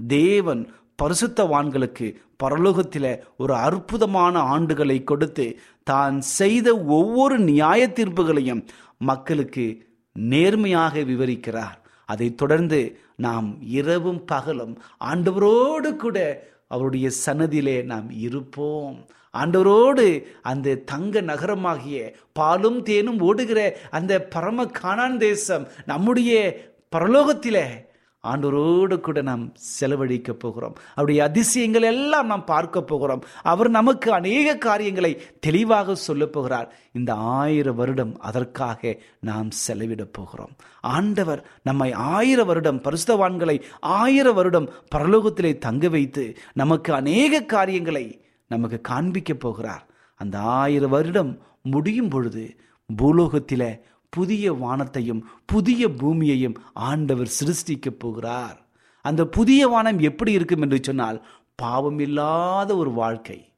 தேவன் 0.07 0.63
பரிசுத்தவான்களுக்கு 1.03 2.07
பரலோகத்தில் 2.43 3.11
ஒரு 3.37 3.55
அற்புதமான 3.55 4.41
ஆண்டுகளை 4.55 5.03
கொடுத்து 5.03 5.45
தான் 5.83 6.21
செய்த 6.21 6.77
ஒவ்வொரு 6.77 7.39
நியாய 7.39 7.87
தீர்ப்புகளையும் 7.87 8.63
மக்களுக்கு 8.97 9.65
நேர்மையாக 10.13 10.99
விவரிக்கிறார். 10.99 11.77
அதைத் 12.05 12.37
தொடர்ந்து 12.37 12.99
நாம் 13.15 13.57
இரவும் 13.61 14.25
பகலும் 14.25 14.81
ஆண்டவரோடு 15.05 15.95
கூட 15.95 16.47
அவருடைய 16.67 17.09
சன்னதியிலே 17.25 17.83
நாம் 17.83 18.11
இருப்போம். 18.11 19.05
ஆண்டவரோடு 19.37 20.23
அந்த 20.41 20.75
தங்க 20.75 21.21
நகரமாகிய 21.21 22.13
பாலும் 22.33 22.83
தேனும் 22.83 23.19
ஓடுகிற 23.19 23.77
அந்த 23.91 24.21
பரம 24.21 24.65
காணான் 24.65 25.17
தேசம் 25.17 25.67
நம்முடைய 25.85 26.61
பரலோகத்திலே 26.95 27.87
ஆண்டோரோடு 28.27 28.99
கூட 28.99 29.21
நாம் 29.21 29.51
செலவழிக்க 29.53 30.33
போகிறோம். 30.33 30.75
அவருடைய 30.89 31.23
அதிசயங்கள் 31.23 31.81
எல்லாம் 31.81 32.27
நாம் 32.27 32.45
பார்க்க 32.45 32.81
போகிறோம். 32.81 33.23
அவர் 33.41 33.69
நமக்கு 33.69 34.13
அநேக 34.13 34.57
காரியங்களை 34.57 35.21
தெளிவாக 35.39 35.95
சொல்லப் 35.95 36.31
போகிறார். 36.31 36.75
இந்த 36.91 37.13
ஆயிரம் 37.13 37.75
வருடம் 37.75 38.19
அதற்காக 38.19 38.97
நாம் 39.19 39.47
செலவிடப் 39.67 40.13
போகிறோம். 40.13 40.49
ஆண்டவர் 40.81 41.47
நம்மை 41.63 41.91
ஆயிரம் 41.91 42.47
வருடம் 42.47 42.81
பரிசுதவான்களை 42.81 43.61
ஆயிரம் 43.79 44.35
வருடம் 44.35 44.69
பரலோகத்திலே 44.95 45.57
தங்க 45.57 45.89
வைத்து 45.89 46.37
நமக்கு 46.53 46.93
அநேக 46.93 47.43
காரியங்களை 47.43 48.25
நமக்கு 48.47 48.81
காண்பிக்க 48.81 49.33
போகிறார். 49.33 49.87
அந்த 50.15 50.39
ஆயிரம் 50.39 50.89
வருடம் 50.89 51.41
முடியும் 51.61 52.09
பொழுது 52.09 52.59
பூலோகத்திலே 53.01 53.79
புதிய 54.09 54.53
வானத்தையும் 54.53 55.21
புதிய 55.45 55.89
பூமியையும் 55.89 56.55
ஆண்டவர் 56.73 57.31
சிருஷ்டிக்கப் 57.39 57.99
போகிறார். 57.99 58.57
அந்த 59.01 59.27
புதிய 59.27 59.67
வானம் 59.67 59.99
எப்படி 59.99 60.31
இருக்கும் 60.31 60.61
என்று 60.61 60.79
சொன்னால் 60.83 61.25
பாவம் 61.55 61.99
இல்லாத 61.99 62.75
ஒரு 62.75 62.91
வாழ்க்கை 62.91 63.53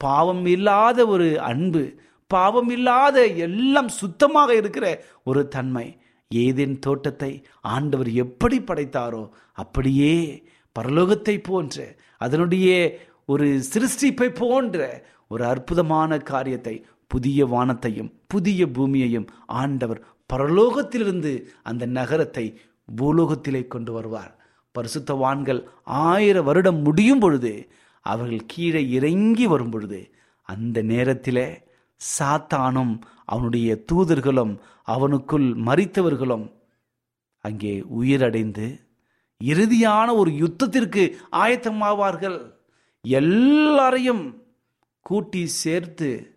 பாவம் 0.00 0.46
இல்லாத 0.46 1.06
ஒரு 1.06 1.40
அன்பு 1.40 1.98
பாவம் 2.26 2.68
இல்லாத 2.68 3.26
எல்லாம் 3.26 3.88
சுத்தமாக 3.88 4.54
இருக்கிற 4.56 4.86
ஒரு 5.24 5.48
தன்மை 5.48 5.98
ஏதேன் 6.34 6.78
தோட்டத்தை 6.78 7.44
ஆண்டவர் 7.60 8.12
எப்படி 8.14 8.58
படைத்தாரோ 8.58 9.30
அப்படியே 9.52 10.44
பரலோகத்தை 10.76 11.38
போன்ற 11.42 11.96
அதனுடைய 12.18 12.98
ஒரு 13.26 13.60
சிருஷ்டிப்பை 13.74 14.28
போன்ற 14.28 15.04
ஒரு 15.28 15.44
அற்புதமான 15.44 16.18
காரியத்தை 16.18 16.86
புதிய 17.06 17.46
வானத்தையும் 17.46 18.10
புதிய 18.26 18.70
பூமியையும் 18.70 19.26
ஆண்டவர் 19.46 20.00
பரலோகத்திலிருந்து 20.32 21.32
அந்த 21.62 21.86
நகரத்தை 21.86 22.60
பூலோகத்திலே 22.96 23.66
கொண்டு 23.66 23.92
வருவார். 23.92 24.32
பரிசுத்தவான்கள் 24.74 25.60
ஆயிரம் 25.84 26.44
வருடம் 26.44 26.80
முடியும் 26.82 27.18
பொழுது 27.18 27.68
அவர்கள் 28.00 28.42
கீழே 28.46 28.88
இறங்கி 28.88 29.46
வரும் 29.46 29.70
பொழுது 29.70 30.00
அந்த 30.42 30.82
நேரத்திலே 30.82 31.62
சாத்தானும் 32.18 33.00
அவனுடைய 33.24 33.84
தூதர்களும் 33.92 34.58
அவனுக்குள் 34.86 35.46
மறித்தவர்களும் 35.68 36.52
அங்கே 37.40 37.84
உயிரடைந்து 38.00 38.66
இறுதியான 39.44 40.14
ஒரு 40.14 40.30
யுத்தத்திற்கு 40.30 41.02
ஆயத்தமாவார்கள். 41.32 42.38
எல்லாரையும் 43.02 44.42
கூட்டி 45.02 45.46
சேர்த்து 45.46 46.35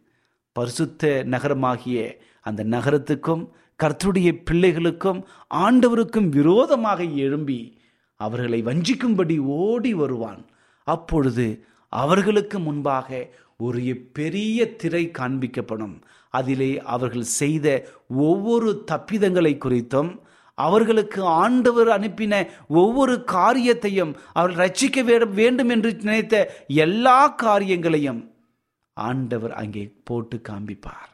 பரிசுத்த 0.52 1.24
நகரமாகிய 1.26 2.22
அந்த 2.42 2.64
நகரத்துக்கும் 2.64 3.50
கர்த்தருடைய 3.84 4.42
பிள்ளைகளுக்கும் 4.52 5.24
ஆண்டவருக்கும் 5.54 6.30
விரோதமாக 6.30 7.04
எழும்பி 7.04 7.82
அவர்களை 8.16 8.64
வஞ்சிக்கும்படி 8.64 9.40
ஓடி 9.40 9.94
வருவான். 9.94 10.46
அப்பொழுது 10.84 11.66
அவர்களுக்கு 11.90 12.60
முன்பாக 12.60 13.28
ஒரு 13.58 14.10
பெரிய 14.14 14.76
திரை 14.76 15.12
காண்பிக்கப்படும். 15.20 16.02
அதிலே 16.30 16.82
அவர்கள் 16.82 17.22
செய்த 17.22 17.90
ஒவ்வொரு 18.08 18.84
தப்பிதங்களை 18.92 19.58
குறித்தும் 19.58 20.20
அவர்களுக்கு 20.54 21.24
ஆண்டவர் 21.24 21.88
அனுப்பின 21.88 22.48
ஒவ்வொரு 22.68 23.24
காரியத்தையும் 23.24 24.18
அவர்கள் 24.34 24.72
ரட்சிக்க 24.72 25.28
வேண்டும் 25.34 25.70
என்று 25.70 25.94
நினைத்த 25.94 26.66
எல்லா 26.68 27.28
காரியங்களையும் 27.28 28.29
ஆண்டவர் 29.08 29.54
அங்கே 29.62 29.84
போட்டு 30.08 30.38
காண்பிப்பார். 30.50 31.10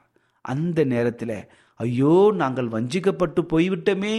அந்த 0.46 0.80
நேரத்தில் 0.94 1.38
ஐயோ 1.80 2.14
நாங்கள் 2.42 2.74
வஞ்சிக்கப்பட்டு 2.74 3.42
போய்விட்டோமே 3.54 4.14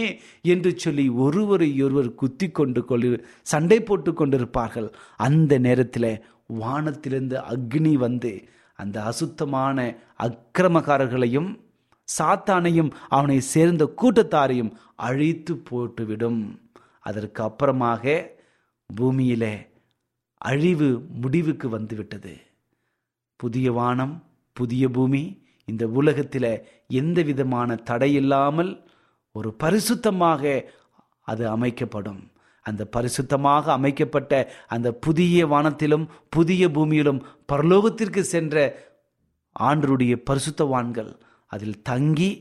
என்று 0.53 0.71
சொல்லி 0.83 1.05
ஒருவரை 1.25 1.69
ஒருவர் 1.85 2.09
குத்தி 2.21 2.47
கொண்டு 2.49 2.81
கொண்டு 2.89 3.09
சண்டை 3.51 3.79
போட்டு 3.81 4.11
கொண்டிருப்பார்கள். 4.11 4.89
அந்த 5.27 5.53
நேரத்தில் 5.67 6.11
வானத்திலிருந்து 6.61 7.37
அக்னி 7.53 7.93
வந்து 8.05 8.33
அந்த 8.79 8.97
அசுத்தமான 9.11 9.87
அக்கிரமக்காரர்களையும் 10.25 11.49
சாத்தானையும் 12.07 12.91
அவனை 13.17 13.37
சேர்ந்த 13.53 13.83
கூட்டத்தாரையும் 14.01 14.71
அழித்து 15.07 15.53
போட்டுவிடும். 15.69 16.41
அதற்கு 17.09 17.41
அப்புறமாக 17.47 18.13
பூமியில் 18.89 19.51
அழிவு 20.41 20.89
முடிவுக்கு 21.23 21.67
வந்துவிட்டது. 21.69 22.33
புதிய 23.37 23.71
வானம் 23.71 24.15
புதிய 24.53 24.89
பூமி 24.89 25.23
இந்த 25.65 25.83
உலகத்தில் 25.99 26.51
எந்த 26.87 27.21
விதமான 27.21 27.79
தடையில்லாமல் 27.89 28.71
ஒரு 29.31 29.49
பரிசுத்தமாக 29.63 30.43
அது 31.31 31.43
அமைக்கப்படும். 31.49 32.21
அந்த 32.65 32.83
பரிசுத்தமாக 32.95 33.65
அமைக்கப்பட்ட 33.77 34.33
அந்த 34.67 34.87
புதிய 35.05 35.45
வானத்திலும் 35.47 36.05
புதிய 36.29 36.63
பூமியிலும் 36.67 37.21
பரலோகத்திற்கு 37.51 38.21
சென்ற 38.33 38.55
ஆண்டருடைய 39.59 40.15
பரிசுத்தவான்கள் 40.29 41.11
அதில் 41.51 41.81
தங்கி 41.81 42.31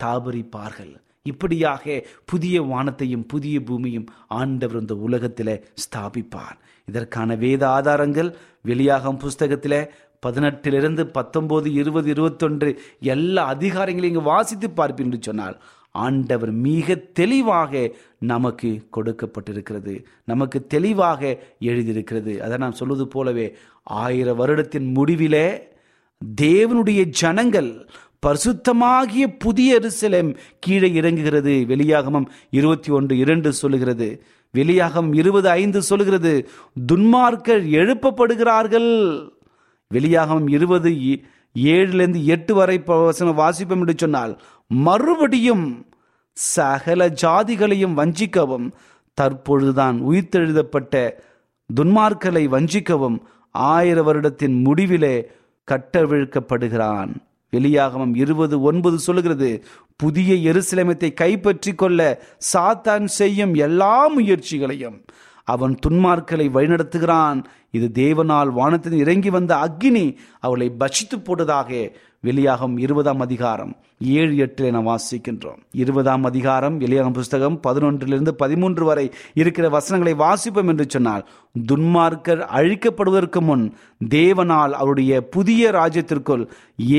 தாபரிப்பார்கள். 0.00 0.94
இப்படியாக 1.22 2.04
புதிய 2.24 2.56
வானத்தையும் 2.62 3.26
புதிய 3.26 3.56
பூமியும் 3.62 4.06
ஆண்டவர் 4.40 4.80
இந்த 4.80 4.94
உலகத்தில் 5.06 5.54
ஸ்தாபிப்பார். 5.84 6.58
இதற்கான 6.88 7.30
வேத 7.34 7.62
ஆதாரங்கள் 7.68 8.30
வெளியாகும் 8.62 9.16
புஸ்தகத்தில் 9.16 9.80
பதினெட்டிலிருந்து 10.26 11.10
பத்தொம்போது 11.14 11.72
இருபது 11.72 12.10
இருபத்தொன்று 12.10 12.80
எல்லா 13.00 13.54
அதிகாரங்களையும் 13.54 14.02
இங்கு 14.02 14.22
வாசித்து 14.22 14.70
பார்ப்பேன் 14.70 15.06
என்று 15.06 15.18
சொன்னால் 15.20 15.62
ஆண்டவர் 15.90 16.50
மிக 16.50 16.94
தெளிவாக 16.94 17.90
நமக்கு 18.18 18.88
கொடுக்கப்பட்டிருக்கிறது. 18.96 20.04
நமக்கு 20.24 20.66
தெளிவாக 20.66 21.38
எழுதியிருக்கிறது. 21.60 22.42
அதை 22.42 22.56
நான் 22.56 22.72
சொல்வது 22.72 23.08
போலவே 23.08 23.56
ஆயிரம் 23.82 24.40
வருடத்தின் 24.40 24.94
முடிவிலே 24.94 25.60
தேவனுடைய 26.40 27.04
ஜனங்கள் 27.04 27.88
பரிசுத்தமாகிய 28.26 29.34
புதிய 29.38 29.80
எருசலேம் 29.80 30.36
கீழே 30.60 31.00
இறங்குகிறது. 31.00 31.64
வெளியாகமம் 31.66 32.26
இருபத்தி 32.50 32.92
ஒன்று 32.92 33.18
இரண்டு 33.18 33.52
சொல்லுகிறது. 33.52 34.22
வெளியாகம் 34.50 35.12
இருபது 35.12 35.48
ஐந்து 35.48 35.82
சொல்லுகிறது. 35.82 36.48
துன்மார்க்கர் 36.92 37.64
எழுப்பப்படுகிறார்கள். 37.70 39.28
வெளியாகவும் 39.94 40.50
இருபது 40.50 40.90
ஏழுலேருந்து 41.54 42.24
எட்டு 42.24 42.54
வரை 42.54 42.82
வசனம் 42.86 43.38
வாசிப்போம் 43.38 43.80
என்று 43.80 43.94
சொன்னால் 43.96 44.42
மறுபடியும் 44.66 45.86
சகல 46.32 47.08
ஜாதிகளையும் 47.22 47.96
வஞ்சிக்கவும் 47.96 48.66
தற்பொழுதுதான் 49.18 49.96
உயிர்த்தெழுதப்பட்ட 50.10 50.94
துன்மார்க்கலை 51.70 52.44
வஞ்சிக்கவும் 52.48 53.16
ஆயிர 53.50 54.02
வருடத்தின் 54.02 54.56
முடிவிலே 54.66 55.16
கட்டவிழ்க்கப்படுகிறான். 55.68 57.10
வெளியாகவும் 57.52 58.14
இருபது 58.16 58.62
ஒன்பது 58.62 58.98
சொல்லுகிறது 58.98 59.64
புதிய 59.96 60.52
எருசலேமத்தை 60.52 61.14
கைப்பற்றி 61.14 61.74
கொள்ள 61.74 62.00
சாத்தான் 62.52 63.04
செய்யும் 63.04 63.54
எல்லா 63.54 64.06
முயற்சிகளையும் 64.06 64.98
அவன் 65.54 65.74
துன்மார்க்களை 65.86 66.46
வழிநடத்துகிறான். 66.56 67.40
இது 67.76 67.86
தேவனால் 68.02 68.50
வானத்தில் 68.58 69.00
இறங்கி 69.04 69.30
வந்த 69.36 69.52
அக்னி 69.64 70.06
அவளை 70.46 70.68
பட்சித்து 70.80 71.16
போட்டதாக 71.18 71.70
வெளியாகும் 72.26 72.76
இருபதாம் 72.84 73.20
அதிகாரம். 73.20 73.72
ஏழு 74.18 74.32
எட்டு 74.44 74.62
என 74.68 74.80
வாசிக்கின்றோம். 74.88 75.60
இருபதாம் 75.82 76.24
அதிகாரம் 76.24 76.76
வெளியாகும் 76.78 77.16
புஸ்தகம் 77.18 77.58
பதினொன்றிலிருந்து 77.66 78.32
பதிமூன்று 78.42 78.84
வரை 78.84 79.06
இருக்கிற 79.34 79.66
வசனங்களை 79.76 80.14
வாசிப்போம் 80.24 80.70
என்று 80.72 80.86
சொன்னால் 80.88 81.24
துன்மார்க்கர் 81.72 82.42
அழிக்கப்படுவதற்கு 82.58 83.42
முன் 83.50 83.64
தேவனால் 84.16 84.74
அவருடைய 84.80 85.20
புதிய 85.36 85.70
ராஜ்யத்திற்குள் 85.78 86.44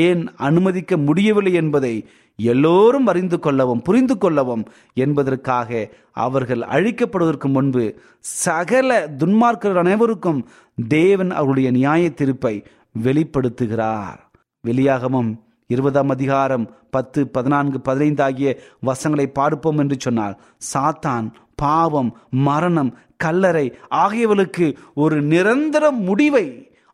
ஏன் 0.05 0.23
அனுமதிக்க 0.49 0.97
முடியவில்லை 1.07 1.53
என்பதை 1.63 1.95
எல்லோரும் 2.43 3.08
அறிந்து 3.08 3.39
கொள்ளவும் 3.39 3.82
புரிந்து 3.82 4.17
கொள்ளவும் 4.17 4.63
என்பதற்காக 4.93 5.89
அவர்கள் 6.25 6.62
அழிக்கப்படுவதற்கு 6.75 7.47
முன்பு 7.47 7.84
சகல 8.19 9.08
துன்மார்க்கர் 9.17 9.78
அனைவருக்கும் 9.78 10.41
தேவன் 10.89 11.32
அவருடைய 11.32 11.71
நியாய 11.71 12.10
திருப்பை 12.10 12.56
வெளிப்படுத்துகிறார். 13.04 14.19
வெளியாகமும் 14.62 15.32
இருபதாம் 15.67 16.10
அதிகாரம் 16.10 16.65
பத்து 16.89 17.28
பதினான்கு 17.28 17.82
பதினைந்து 17.82 18.23
ஆகிய 18.23 18.49
வசங்களை 18.86 19.25
பார்ப்போம் 19.34 19.78
என்று 19.78 19.97
சொன்னால் 19.99 20.39
சாத்தான் 20.73 21.28
பாவம் 21.56 22.17
மரணம் 22.30 22.97
கல்லறை 23.17 23.65
ஆகியவர்களுக்கு 23.89 24.78
ஒரு 24.93 25.21
நிரந்தர 25.21 25.91
முடிவை 25.91 26.45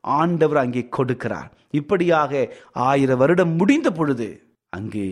ஆண்டவர் 0.02 0.58
அங்கே 0.58 0.90
கொடுக்கிறார். 0.98 1.50
இப்படியாக 1.72 2.52
ஆயிரம் 2.74 3.18
வருடம் 3.18 3.56
முடிந்த 3.56 3.92
பொழுது 3.92 4.28
அங்கே 4.70 5.08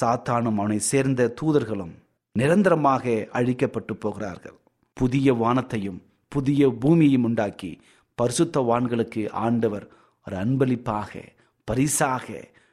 சாத்தானும் 0.00 0.58
அவனை 0.60 0.78
சேர்ந்த 0.78 1.34
தூதர்களும் 1.40 1.94
நிரந்தரமாக 2.32 3.04
அழிக்கப்பட்டு 3.32 3.92
போகிறார்கள். 3.94 4.56
புதிய 4.96 5.34
வானத்தையும் 5.34 6.00
புதிய 6.28 6.68
பூமியையும் 6.68 7.24
உண்டாக்கி 7.24 7.80
பரிசுத்த 8.18 8.60
வான்களுக்கு 8.60 9.22
ஆண்டவர் 9.30 9.86
ஒரு 10.26 10.36
அன்பளிப்பாக 10.36 11.22
பரிசாக 11.68 12.26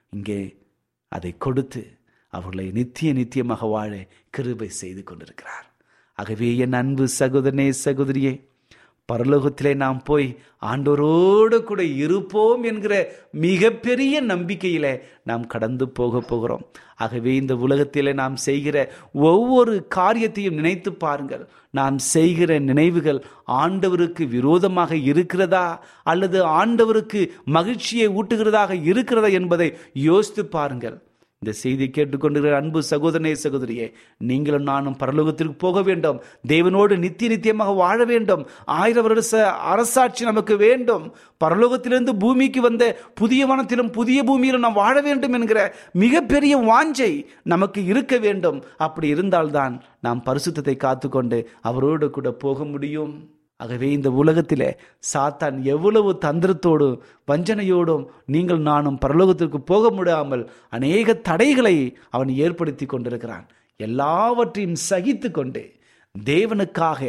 இங்கே 0.10 0.42
அதை 1.12 1.32
கொடுத்து 1.38 1.82
அவர்களை 2.34 2.72
நித்திய 2.72 3.14
நித்தியமாக 3.14 3.70
வாழ 3.70 3.92
கிருபை 4.30 4.70
செய்து 4.82 5.04
கொண்டிருக்கிறார். 5.04 5.68
ஆகவே 6.18 6.50
என் 6.58 6.74
அன்பு 6.74 7.06
சகோதரனே 7.20 7.68
சகோதரியே 7.86 8.34
பரலோகத்திலே 9.14 9.76
நாம் 9.76 10.02
போய் 10.04 10.38
ஆண்டோரோடு 10.66 11.64
கூட 11.64 11.84
இருப்போம் 11.84 12.64
என்கிற 12.64 13.12
மிகப்பெரிய 13.32 14.24
நம்பிக்கையில 14.24 15.02
நாம் 15.24 15.48
கடந்து 15.48 15.90
போக 15.90 16.20
போகிறோம். 16.20 16.66
ஆகவே 16.96 17.36
இந்த 17.36 17.56
உலகத்திலே 17.56 18.14
நாம் 18.14 18.36
செய்கிற 18.36 18.92
ஒவ்வொரு 19.14 19.88
காரியத்தையும் 19.88 20.54
நினைத்து 20.54 20.94
பாருங்கள். 20.94 21.50
நாம் 21.72 21.98
செய்கிற 21.98 22.60
நினைவுகள் 22.60 23.24
ஆண்டவருக்கு 23.48 24.28
விரோதமாக 24.28 24.96
இருக்கிறதா? 24.96 25.84
அல்லது 26.04 26.46
ஆண்டவருக்கு 26.46 27.30
மகிழ்ச்சியை 27.46 28.08
ஊட்டுகிறதாக 28.10 28.84
இருக்கிறதா 28.84 29.28
என்பதை 29.28 29.78
யோசித்து 29.94 30.46
பாருங்கள். 30.46 31.11
இந்த 31.46 31.54
செய்தி 31.58 31.86
கேட்டுக்கொண்டிருக்கிற 31.94 32.56
அன்பு 32.56 32.80
சகோதரனே 32.90 33.36
சகோதரியே 33.44 33.86
நீங்களும் 34.18 34.64
நானும் 34.64 34.98
பரலோகத்திற்கு 35.00 35.56
போக 35.58 35.82
வேண்டும். 35.82 36.22
தேவனோடு 36.48 36.98
நித்திய 36.98 37.30
நித்தியமாக 37.32 37.76
வாழ 37.76 38.06
வேண்டும். 38.06 38.44
ஆயிரம் 38.66 39.08
வருஷ 39.08 39.32
அரசாட்சி 39.54 40.26
நமக்கு 40.26 40.58
வேண்டும். 40.58 41.16
பரலோகத்திலிருந்து 41.44 42.14
பூமிக்கு 42.20 42.62
வந்த 42.62 42.84
புதிய 43.16 43.48
வனத்திலும் 43.48 43.92
புதிய 43.92 44.24
பூமியிலும் 44.24 44.66
நாம் 44.68 44.80
வாழ 44.84 45.02
வேண்டும் 45.02 45.34
என்கிற 45.34 45.76
மிகப்பெரிய 45.94 46.58
வாஞ்சை 46.58 47.12
நமக்கு 47.44 47.86
இருக்க 47.86 48.18
வேண்டும். 48.18 48.64
அப்படி 48.78 49.08
இருந்தால்தான் 49.08 49.82
நாம் 50.02 50.24
பரிசுத்தத்தை 50.26 50.78
காத்துக்கொண்டு 50.78 51.40
அவரோடு 51.62 52.10
கூட 52.10 52.32
போக 52.32 52.66
முடியும். 52.66 53.14
ஆகவே 53.62 53.88
இந்த 53.92 54.10
உலகத்திலே 54.22 54.70
சாத்தான் 55.14 55.58
எவ்வளவு 55.74 56.10
தந்திரத்தோடும் 56.26 56.96
வஞ்சனையோடும் 57.28 58.06
நீங்கள் 58.26 58.62
நானும் 58.70 59.02
பரலோகத்திற்கு 59.06 59.60
போக 59.72 59.92
முடியாமல் 59.98 60.44
அநேக 60.70 61.14
தடைகளை 61.30 61.76
அவன் 62.10 62.32
ஏற்படுத்தி 62.46 62.86
கொண்டிருக்கிறான். 62.86 63.46
எல்லாவற்றையும் 63.80 64.80
சகித்து 64.90 65.30
கொண்டு 65.32 65.64
தேவனுக்காக 66.16 67.02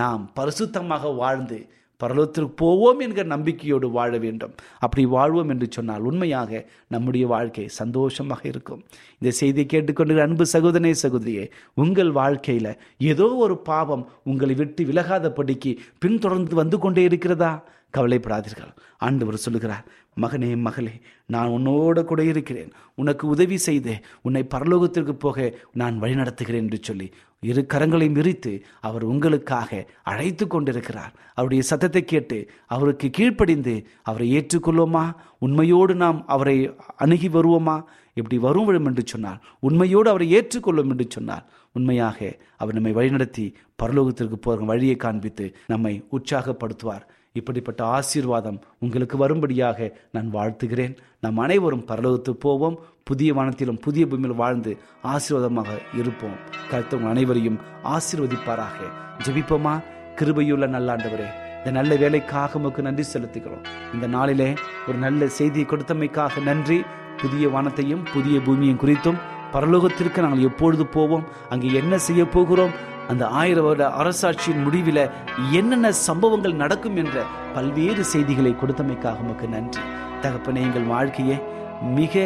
நாம் 0.00 0.24
பரிசுத்தமாக 0.36 1.14
வாழ்ந்து 1.22 1.58
பரலோகத்திற்கு 2.02 2.52
போவோம் 2.62 3.00
என்கிற 3.04 3.26
நம்பிக்கையோடு 3.34 3.90
வாழ 3.90 4.12
வேண்டும். 4.18 4.54
அப்படி 4.84 5.04
வாழ்வோம் 5.06 5.48
என்று 5.48 5.66
சொன்னால் 5.70 6.06
உண்மையாக 6.10 6.62
நம்முடைய 6.88 7.26
வாழ்க்கை 7.26 7.66
சந்தோஷமாக 7.80 8.42
இருக்கும். 8.48 8.80
இந்த 9.18 9.32
செய்தியை 9.40 9.66
கேட்டுக்கொண்டு 9.66 10.20
அன்பு 10.20 10.46
சகோதரனே 10.52 10.94
சகோதரியே 11.02 11.44
உங்கள் 11.74 12.12
வாழ்க்கையில் 12.20 12.72
ஏதோ 13.12 13.28
ஒரு 13.46 13.56
பாவம் 13.70 14.06
உங்களை 14.24 14.54
விட்டு 14.54 14.84
விலகாதபடிக்கு 14.84 15.74
பின்தொடர்ந்து 15.98 16.54
வந்து 16.54 16.78
கொண்டே 16.78 17.02
இருக்கிறதா? 17.02 17.52
கவலைப்படாதீர்கள். 17.96 18.72
ஆண்டவர் 18.98 19.36
சொல்லுகிறார் 19.36 19.86
மகனே 20.20 20.56
மகளே 20.56 20.94
நான் 21.26 21.48
உன்னோட 21.48 22.04
கூட 22.04 22.24
இருக்கிறேன். 22.24 22.72
உனக்கு 22.94 23.26
உதவி 23.26 23.56
செய்து 23.56 23.92
உன்னை 24.22 24.46
பரலோகத்திற்கு 24.54 25.12
போக 25.12 25.54
நான் 25.72 26.00
வழிநடத்துகிறேன் 26.02 26.64
என்று 26.66 26.78
சொல்லி 26.82 27.12
இரு 27.40 27.66
கரங்களையும் 27.74 28.12
விரித்து 28.12 28.52
அவர் 28.80 29.02
உங்களுக்காக 29.02 29.86
அழைத்து 30.02 30.46
கொண்டிருக்கிறார். 30.46 31.12
அவருடைய 31.34 31.62
சத்தத்தை 31.62 32.04
கேட்டு 32.04 32.38
அவருக்கு 32.66 33.10
கீழ்ப்படிந்து 33.10 33.74
அவரை 34.02 34.26
ஏற்றுக்கொள்வோமா? 34.38 35.12
உண்மையோடு 35.38 35.94
நாம் 35.94 36.26
அவரை 36.26 36.56
அணுகி 36.96 37.28
வருவோமா? 37.28 37.82
இப்படி 38.14 38.38
வரும் 38.38 38.86
என்று 38.86 39.02
சொன்னார். 39.06 39.40
உண்மையோடு 39.60 40.08
அவரை 40.10 40.28
ஏற்றுக்கொள்ளும் 40.34 40.90
என்று 40.90 41.06
சொன்னார். 41.08 41.46
உண்மையாக 41.72 42.36
அவர் 42.56 42.74
நம்மை 42.74 42.92
வழிநடத்தி 42.94 43.54
பரலோகத்திற்கு 43.82 44.34
போகிற 44.34 44.64
வழியை 44.64 44.96
காண்பித்து 44.96 45.54
நம்மை 45.66 46.04
உற்சாகப்படுத்துவார். 46.12 47.04
இப்படிப்பட்ட 47.32 47.84
ஆசீர்வாதம் 47.84 48.60
உங்களுக்கு 48.78 49.16
வரும்படியாக 49.16 49.96
நான் 50.12 50.32
வாழ்த்துகிறேன். 50.32 50.96
நம் 51.20 51.38
அனைவரும் 51.38 51.84
பரலோகத்துக்கு 51.88 52.40
போவோம். 52.46 52.78
புதிய 53.04 53.34
வானத்திலும் 53.34 53.80
புதிய 53.80 54.06
பூமியில் 54.06 54.34
வாழ்ந்து 54.34 54.76
ஆசீர்வாதமாக 55.04 55.68
இருப்போம். 55.98 56.36
கருத்து 56.70 56.98
அனைவரையும் 57.06 57.58
ஆசீர்வதிப்பாராக. 57.84 58.78
ஜெபிப்போமா? 59.24 59.82
கிருபையுள்ள 60.16 60.64
நல்லாண்டவரே 60.76 61.28
இந்த 61.58 61.70
நல்ல 61.70 61.96
வேலைக்காக 61.96 62.58
உமக்கு 62.58 62.82
நன்றி 62.82 63.04
செலுத்துகிறோம். 63.12 63.64
இந்த 63.94 64.06
நாளிலே 64.06 64.54
ஒரு 64.88 64.98
நல்ல 64.98 65.28
செய்தியை 65.28 65.66
கொடுத்தமைக்காக 65.68 66.42
நன்றி. 66.42 66.82
புதிய 67.16 67.48
வானத்தையும் 67.48 68.04
புதிய 68.12 68.40
பூமியும் 68.40 68.78
குறித்தும் 68.78 69.18
பரலோகத்திற்கு 69.52 70.20
நாங்கள் 70.20 70.46
எப்பொழுது 70.50 70.86
போவோம்? 70.86 71.24
அங்கே 71.48 71.72
என்ன 71.72 71.98
செய்ய 71.98 72.24
போகிறோம்? 72.24 72.70
அந்த 73.10 73.24
ஆயிரம் 73.40 73.66
வருட 73.66 73.84
அரசாட்சியின் 74.00 74.64
முடிவில் 74.64 75.02
என்னென்ன 75.58 75.92
சம்பவங்கள் 76.06 76.60
நடக்கும் 76.62 76.98
என்ற 77.02 77.24
பல்வேறு 77.54 78.02
செய்திகளை 78.12 78.52
கொடுத்தமைக்காக 78.60 79.24
உமக்கு 79.24 79.46
நன்றி. 79.54 79.84
தகப்பனே 80.22 80.60
எங்கள் 80.68 80.90
வாழ்க்கையை 80.94 81.36
மிக 81.98 82.24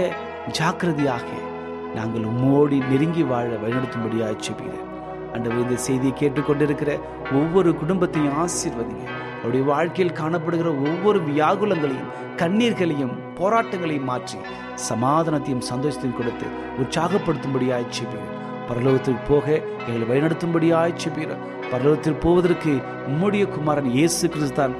ஜாக்கிரதையாக 0.59 1.29
நாங்கள் 1.97 2.27
உம்மோடி 2.33 2.79
நெருங்கி 2.91 3.25
வாழ 3.33 3.51
வழிநடத்தும்படியாக 3.63 4.37
செபிக்கிறேன் 4.47 4.91
அண்டவர் 5.35 5.65
இந்த 5.65 5.77
செய்தியை 5.87 6.15
கேட்டுக்கொண்டிருக்கிற 6.21 6.91
ஒவ்வொரு 7.41 7.71
குடும்பத்தையும் 7.81 8.37
ஆசீர்வதிங்க. 8.45 9.07
அவருடைய 9.39 9.65
வாழ்க்கையில் 9.73 10.19
காணப்படுகிற 10.21 10.69
ஒவ்வொரு 10.89 11.21
வியாகுலங்களையும் 11.31 12.13
கண்ணீர்களையும் 12.43 13.17
போராட்டங்களையும் 13.41 14.09
மாற்றி 14.13 14.39
சமாதானத்தையும் 14.91 15.67
சந்தோஷத்தையும் 15.73 16.19
கொடுத்து 16.21 16.47
உற்சாகப்படுத்தும்படியாக 16.83 17.85
செபிக்கிறேன் 17.99 18.44
பரலோகத்துக்கு 18.69 19.23
போக 19.29 19.63
எங்களை 19.87 20.07
வழிநடத்தும்படியாய் 20.11 20.95
பீர 21.15 21.37
பரலோகத்தில் 21.73 22.21
போவதற்கு 22.21 22.73
உம்முடைய 23.09 23.49
குமாரன் 23.49 23.91
இயேசு 23.91 24.29
கிறிஸ்தான் 24.29 24.75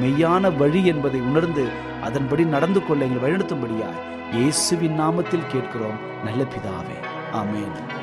மெய்யான 0.00 0.56
வழி 0.56 0.86
என்பதை 0.86 1.20
உணர்ந்து 1.20 1.64
அதன்படி 2.02 2.44
நடந்து 2.44 2.86
கொள்ள 2.86 3.04
எங்களை 3.04 3.22
வழிநடத்தும்படியாய் 3.24 4.00
இயேசுவின் 4.32 5.00
நாமத்தில் 5.00 5.50
கேட்கிறோம். 5.50 5.98
நல்ல 6.24 6.42
பிதாவே. 6.42 6.96
ஆமேன். 7.32 8.02